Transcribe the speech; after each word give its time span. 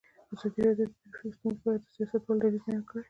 ازادي 0.33 0.61
راډیو 0.67 0.87
د 0.91 0.91
ټرافیکي 1.13 1.35
ستونزې 1.37 1.61
په 1.63 1.67
اړه 1.73 1.77
د 1.81 1.85
سیاستوالو 1.93 2.39
دریځ 2.41 2.63
بیان 2.65 2.81
کړی. 2.89 2.99